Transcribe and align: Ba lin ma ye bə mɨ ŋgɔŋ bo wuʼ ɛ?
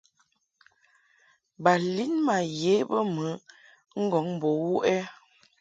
Ba 1.63 1.73
lin 1.95 2.13
ma 2.25 2.37
ye 2.61 2.75
bə 2.89 2.97
mɨ 3.15 3.27
ŋgɔŋ 4.03 4.27
bo 4.41 4.49
wuʼ 4.65 4.83
ɛ? 4.95 4.97